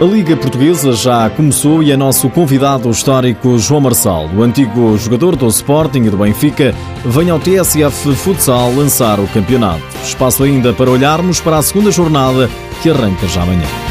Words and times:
A 0.00 0.04
Liga 0.04 0.34
Portuguesa 0.34 0.94
já 0.94 1.28
começou 1.28 1.82
e 1.82 1.92
é 1.92 1.96
nosso 1.96 2.30
convidado 2.30 2.88
histórico 2.88 3.58
João 3.58 3.82
Marçal, 3.82 4.30
o 4.34 4.42
antigo 4.42 4.96
jogador 4.96 5.36
do 5.36 5.46
Sporting 5.48 6.04
e 6.04 6.08
do 6.08 6.16
Benfica, 6.16 6.74
vem 7.04 7.28
ao 7.28 7.38
TSF 7.38 8.14
Futsal 8.14 8.72
lançar 8.74 9.20
o 9.20 9.28
campeonato. 9.28 9.82
Espaço 10.02 10.42
ainda 10.42 10.72
para 10.72 10.90
olharmos 10.90 11.38
para 11.38 11.58
a 11.58 11.62
segunda 11.62 11.90
jornada 11.90 12.48
que 12.82 12.88
arranca 12.88 13.28
já 13.28 13.42
amanhã. 13.42 13.89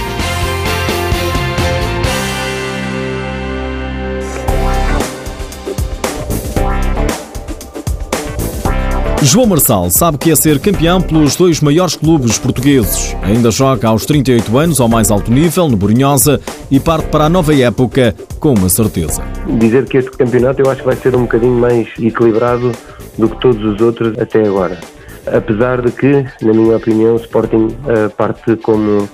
João 9.22 9.48
Marçal 9.48 9.90
sabe 9.90 10.18
que 10.18 10.32
é 10.32 10.36
ser 10.36 10.60
campeão 10.60 11.02
pelos 11.02 11.36
dois 11.36 11.60
maiores 11.60 11.94
clubes 11.94 12.40
portugueses. 12.40 13.14
Ainda 13.22 13.52
joga 13.52 13.90
aos 13.90 14.06
38 14.06 14.58
anos 14.58 14.80
ao 14.80 14.88
mais 14.88 15.12
alto 15.12 15.30
nível, 15.30 15.68
no 15.68 15.76
Borinhosa, 15.76 16.40
e 16.72 16.80
parte 16.80 17.08
para 17.10 17.26
a 17.26 17.30
nova 17.30 17.54
época 17.54 18.16
com 18.40 18.54
uma 18.54 18.70
certeza. 18.70 19.22
Dizer 19.60 19.86
que 19.88 19.98
este 19.98 20.12
campeonato 20.12 20.62
eu 20.62 20.72
acho 20.72 20.80
que 20.80 20.88
vai 20.88 20.96
ser 20.96 21.16
um 21.18 21.24
bocadinho 21.24 21.60
mais 21.60 21.90
equilibrado 22.00 22.72
do 23.18 23.28
que 23.28 23.42
todos 23.42 23.62
os 23.62 23.82
outros 23.82 24.18
até 24.18 24.42
agora. 24.42 24.80
Apesar 25.28 25.82
de 25.82 25.92
que, 25.92 26.26
na 26.42 26.54
minha 26.54 26.78
opinião, 26.78 27.16
o 27.16 27.18
Sporting 27.18 27.68
uh, 27.68 28.10
parte 28.16 28.56
como 28.56 29.08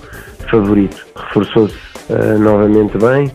favorito. 0.48 1.04
Reforçou-se 1.16 1.74
uh, 2.10 2.38
novamente 2.38 2.96
bem, 2.96 3.26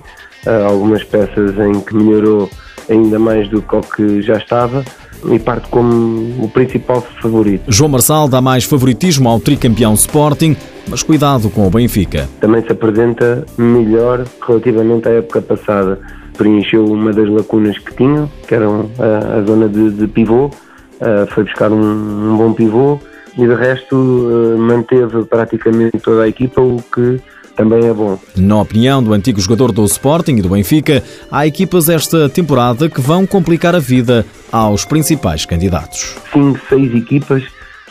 uh, 0.48 0.70
algumas 0.70 1.04
peças 1.04 1.54
em 1.60 1.82
que 1.82 1.94
melhorou 1.94 2.50
ainda 2.90 3.20
mais 3.20 3.50
do 3.50 3.62
que 3.62 3.76
o 3.76 3.82
que 3.82 4.22
já 4.22 4.38
estava 4.38 4.86
e 5.30 5.40
parte 5.40 5.68
como 5.70 6.44
o 6.44 6.50
principal 6.50 7.02
favorito. 7.22 7.64
João 7.68 7.90
Marçal 7.90 8.28
dá 8.28 8.42
mais 8.42 8.64
favoritismo 8.64 9.30
ao 9.30 9.40
tricampeão 9.40 9.94
Sporting, 9.94 10.56
mas 10.88 11.04
cuidado 11.04 11.50
com 11.50 11.68
o 11.68 11.70
Benfica. 11.70 12.28
Também 12.40 12.62
se 12.64 12.72
apresenta 12.72 13.46
melhor 13.58 14.26
relativamente 14.48 15.08
à 15.08 15.12
época 15.12 15.42
passada. 15.42 16.00
Preencheu 16.38 16.86
uma 16.86 17.12
das 17.12 17.30
lacunas 17.30 17.78
que 17.78 17.96
tinha, 17.96 18.30
que 18.48 18.56
era 18.56 18.68
a, 18.68 19.38
a 19.38 19.42
zona 19.44 19.68
de, 19.68 19.92
de 19.92 20.08
pivô, 20.08 20.46
uh, 20.46 21.28
foi 21.30 21.44
buscar 21.44 21.72
um, 21.72 21.82
um, 21.82 22.38
bom 22.38 22.54
pivô 22.54 23.00
e 23.38 23.46
de 23.46 23.54
resto 23.54 23.96
uh, 23.96 24.58
manteve 24.58 25.24
praticamente 25.26 26.00
toda 26.00 26.24
a 26.24 26.28
equipa, 26.28 26.62
o 26.62 26.82
que 26.94 27.20
também 27.56 27.86
é 27.86 27.94
bom. 27.94 28.18
Na 28.36 28.62
opinião 28.62 29.04
do 29.04 29.14
antigo 29.14 29.40
jogador 29.40 29.72
do 29.72 29.84
Sporting 29.86 30.38
e 30.38 30.42
do 30.42 30.50
Benfica, 30.50 31.04
há 31.32 31.46
equipas 31.46 31.90
esta 31.90 32.30
temporada 32.30 32.90
que 32.90 33.02
vão 33.02 33.26
complicar 33.26 33.76
a 33.76 33.80
vida 33.80 34.26
aos 34.52 34.86
principais 34.86 35.46
candidatos. 35.46 36.16
Cinco, 36.34 36.60
seis 36.70 36.94
equipas 36.96 37.44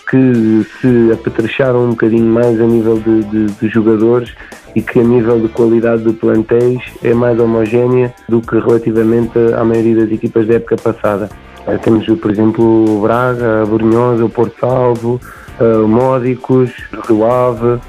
que 0.09 0.67
se 0.81 1.13
apetrecharam 1.13 1.85
um 1.85 1.91
bocadinho 1.91 2.27
mais 2.27 2.61
a 2.61 2.67
nível 2.67 2.99
de, 2.99 3.23
de, 3.25 3.47
de 3.47 3.69
jogadores 3.69 4.33
e 4.75 4.83
que 4.83 4.99
a 4.99 5.05
nível 5.05 5.41
de 5.41 5.49
qualidade 5.49 6.03
de 6.03 6.13
plantéis 6.13 6.83
é 7.03 7.15
mais 7.15 7.39
homogénea 7.39 8.13
do 8.29 8.41
que 8.41 8.59
relativamente 8.59 9.39
à 9.57 9.65
maioria 9.65 9.97
das 9.97 10.13
equipas 10.13 10.47
da 10.47 10.55
época 10.55 10.77
passada. 10.77 11.29
Eh, 11.67 11.79
temos, 11.79 12.07
por 12.07 12.31
exemplo, 12.31 12.97
o 12.97 13.01
Braga, 13.03 13.63
a 13.63 13.67
Borinhosa, 13.67 14.25
o 14.25 14.29
Porto 14.29 14.55
Salvo, 14.61 15.21
eh, 15.61 15.77
o 15.77 15.89
Módicos, 15.89 16.71
o 16.93 17.01
Rio 17.07 17.25
Ave, 17.25 17.81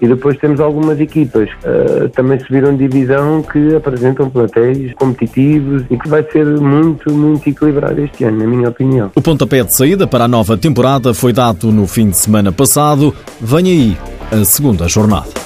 e 0.00 0.08
depois 0.08 0.36
temos 0.38 0.60
algumas 0.60 0.98
equipas 0.98 1.48
uh, 1.64 2.08
também 2.10 2.38
subiram 2.40 2.76
divisão 2.76 3.42
que 3.42 3.74
apresentam 3.74 4.30
platéis 4.30 4.92
competitivos 4.94 5.84
e 5.90 5.96
que 5.96 6.08
vai 6.08 6.22
ser 6.30 6.46
muito, 6.46 7.12
muito 7.12 7.48
equilibrado 7.48 8.00
este 8.00 8.24
ano, 8.24 8.38
na 8.38 8.46
minha 8.46 8.68
opinião. 8.68 9.10
O 9.14 9.20
pontapé 9.20 9.62
de 9.62 9.74
saída 9.74 10.06
para 10.06 10.24
a 10.24 10.28
nova 10.28 10.56
temporada 10.56 11.12
foi 11.12 11.32
dado 11.32 11.70
no 11.70 11.86
fim 11.86 12.08
de 12.10 12.18
semana 12.18 12.50
passado. 12.50 13.14
Vem 13.40 13.66
aí 13.66 13.98
a 14.32 14.44
segunda 14.44 14.88
jornada. 14.88 15.39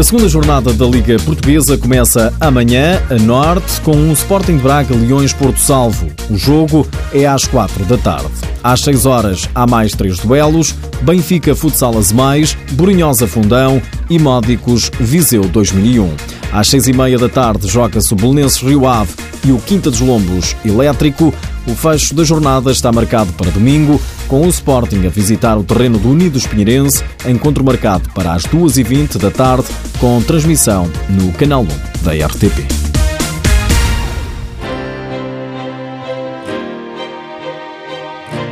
A 0.00 0.02
segunda 0.02 0.30
jornada 0.30 0.72
da 0.72 0.86
Liga 0.86 1.18
Portuguesa 1.26 1.76
começa 1.76 2.32
amanhã, 2.40 3.02
a 3.10 3.16
norte, 3.16 3.82
com 3.82 3.94
um 3.94 4.14
Sporting 4.14 4.56
Braga 4.56 4.94
Leões 4.94 5.34
Porto 5.34 5.60
Salvo. 5.60 6.06
O 6.30 6.38
jogo 6.38 6.88
é 7.12 7.26
às 7.26 7.46
quatro 7.46 7.84
da 7.84 7.98
tarde. 7.98 8.30
Às 8.64 8.80
seis 8.80 9.04
horas 9.04 9.46
há 9.54 9.66
mais 9.66 9.92
três 9.92 10.18
duelos: 10.18 10.74
Benfica 11.02 11.54
Futsal 11.54 11.98
Azemais, 11.98 12.56
Borinhosa 12.72 13.26
Fundão 13.26 13.80
e 14.08 14.18
Módicos 14.18 14.90
Viseu 14.98 15.42
2001. 15.42 16.10
Às 16.50 16.68
seis 16.68 16.88
e 16.88 16.94
meia 16.94 17.18
da 17.18 17.28
tarde 17.28 17.68
joga-se 17.68 18.10
o 18.14 18.16
Belenenses 18.16 18.62
Rio 18.62 18.86
Ave 18.86 19.12
e 19.44 19.52
o 19.52 19.58
Quinta 19.58 19.90
dos 19.90 20.00
Lombos 20.00 20.56
Elétrico. 20.64 21.32
O 21.66 21.74
fecho 21.74 22.14
da 22.14 22.24
jornada 22.24 22.70
está 22.70 22.90
marcado 22.90 23.32
para 23.34 23.50
domingo, 23.50 24.00
com 24.26 24.46
o 24.46 24.48
Sporting 24.48 25.06
a 25.06 25.10
visitar 25.10 25.56
o 25.58 25.64
terreno 25.64 25.98
do 25.98 26.10
Unidos 26.10 26.46
Pinheirense, 26.46 27.04
encontro 27.26 27.64
marcado 27.64 28.08
para 28.14 28.32
as 28.32 28.44
2h20 28.44 29.18
da 29.18 29.30
tarde, 29.30 29.68
com 29.98 30.20
transmissão 30.22 30.90
no 31.08 31.32
canal 31.32 31.62
1 31.62 31.66
da 32.02 32.26
RTP. 32.26 32.90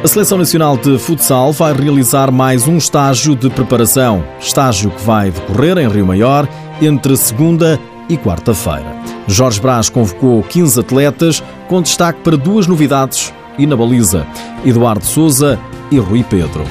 A 0.02 0.06
Seleção 0.06 0.38
Nacional 0.38 0.76
de 0.76 0.96
Futsal 0.96 1.52
vai 1.52 1.72
realizar 1.72 2.30
mais 2.30 2.68
um 2.68 2.76
estágio 2.76 3.34
de 3.34 3.50
preparação, 3.50 4.24
estágio 4.38 4.92
que 4.92 5.02
vai 5.02 5.30
decorrer 5.30 5.76
em 5.76 5.88
Rio 5.88 6.06
Maior 6.06 6.48
entre 6.80 7.16
segunda 7.16 7.80
e 8.08 8.16
quarta-feira. 8.16 9.07
Jorge 9.28 9.60
Brás 9.60 9.88
convocou 9.90 10.42
15 10.42 10.80
atletas, 10.80 11.42
com 11.68 11.82
destaque 11.82 12.20
para 12.22 12.36
duas 12.36 12.66
novidades 12.66 13.32
e 13.58 13.66
na 13.66 13.76
baliza, 13.76 14.26
Eduardo 14.64 15.04
Souza 15.04 15.58
e 15.90 15.98
Rui 15.98 16.24
Pedro. 16.24 16.64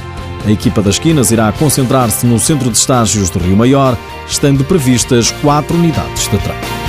A 0.45 0.51
equipa 0.51 0.81
das 0.81 0.97
Quinas 0.97 1.31
irá 1.31 1.51
concentrar-se 1.51 2.25
no 2.25 2.39
centro 2.39 2.71
de 2.71 2.77
estágios 2.77 3.29
de 3.29 3.37
Rio 3.37 3.55
Maior, 3.55 3.97
estando 4.27 4.63
previstas 4.63 5.31
quatro 5.41 5.75
unidades 5.75 6.29
de 6.29 6.37
treino. 6.37 6.86